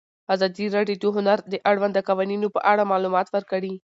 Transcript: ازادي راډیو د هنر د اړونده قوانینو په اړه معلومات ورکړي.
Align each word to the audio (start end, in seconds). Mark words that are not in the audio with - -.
ازادي 0.33 0.65
راډیو 0.75 0.97
د 1.01 1.05
هنر 1.15 1.37
د 1.51 1.53
اړونده 1.69 2.01
قوانینو 2.09 2.47
په 2.55 2.59
اړه 2.71 2.89
معلومات 2.91 3.27
ورکړي. 3.35 3.73